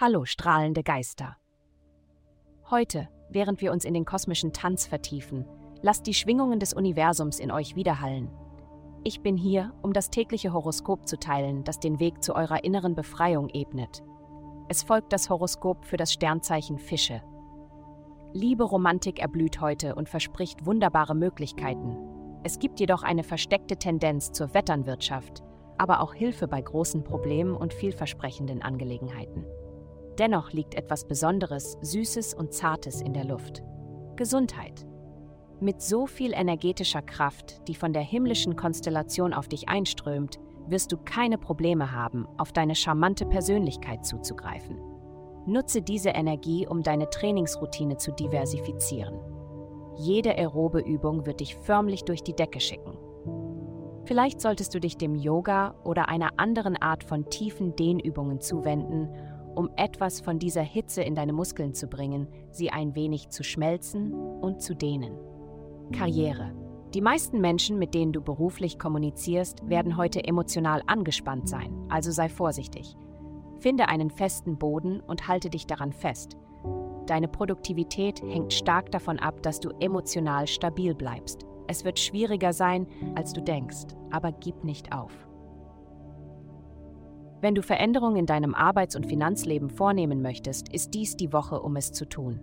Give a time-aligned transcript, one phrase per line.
[0.00, 1.36] Hallo, strahlende Geister.
[2.70, 5.44] Heute, während wir uns in den kosmischen Tanz vertiefen,
[5.82, 8.30] lasst die Schwingungen des Universums in euch widerhallen.
[9.02, 12.94] Ich bin hier, um das tägliche Horoskop zu teilen, das den Weg zu eurer inneren
[12.94, 14.04] Befreiung ebnet.
[14.68, 17.20] Es folgt das Horoskop für das Sternzeichen Fische.
[18.32, 21.96] Liebe Romantik erblüht heute und verspricht wunderbare Möglichkeiten.
[22.44, 25.42] Es gibt jedoch eine versteckte Tendenz zur Wetternwirtschaft,
[25.76, 29.44] aber auch Hilfe bei großen Problemen und vielversprechenden Angelegenheiten.
[30.18, 33.62] Dennoch liegt etwas Besonderes, Süßes und Zartes in der Luft.
[34.16, 34.84] Gesundheit.
[35.60, 40.96] Mit so viel energetischer Kraft, die von der himmlischen Konstellation auf dich einströmt, wirst du
[40.96, 44.78] keine Probleme haben, auf deine charmante Persönlichkeit zuzugreifen.
[45.46, 49.18] Nutze diese Energie, um deine Trainingsroutine zu diversifizieren.
[49.96, 52.98] Jede aerobe Übung wird dich förmlich durch die Decke schicken.
[54.04, 59.10] Vielleicht solltest du dich dem Yoga oder einer anderen Art von tiefen Dehnübungen zuwenden,
[59.54, 64.12] um etwas von dieser Hitze in deine Muskeln zu bringen, sie ein wenig zu schmelzen
[64.12, 65.18] und zu dehnen.
[65.92, 66.52] Karriere.
[66.94, 72.28] Die meisten Menschen, mit denen du beruflich kommunizierst, werden heute emotional angespannt sein, also sei
[72.28, 72.96] vorsichtig.
[73.58, 76.36] Finde einen festen Boden und halte dich daran fest.
[77.06, 81.44] Deine Produktivität hängt stark davon ab, dass du emotional stabil bleibst.
[81.66, 85.27] Es wird schwieriger sein, als du denkst, aber gib nicht auf.
[87.40, 91.76] Wenn du Veränderungen in deinem Arbeits- und Finanzleben vornehmen möchtest, ist dies die Woche, um
[91.76, 92.40] es zu tun.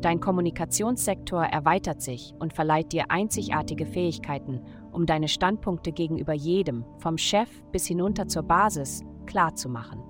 [0.00, 4.60] Dein Kommunikationssektor erweitert sich und verleiht dir einzigartige Fähigkeiten,
[4.92, 10.02] um deine Standpunkte gegenüber jedem, vom Chef bis hinunter zur Basis, klarzumachen.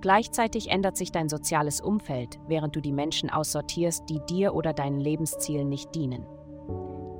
[0.00, 4.98] Gleichzeitig ändert sich dein soziales Umfeld, während du die Menschen aussortierst, die dir oder deinen
[4.98, 6.26] Lebenszielen nicht dienen.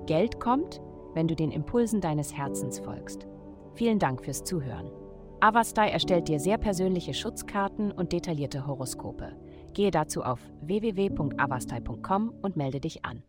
[0.07, 0.81] Geld kommt,
[1.15, 3.29] wenn du den Impulsen deines Herzens folgst.
[3.75, 4.91] Vielen Dank fürs Zuhören.
[5.43, 9.35] Avastai erstellt dir sehr persönliche Schutzkarten und detaillierte Horoskope.
[9.73, 13.25] Gehe dazu auf www.avastai.com und melde dich an.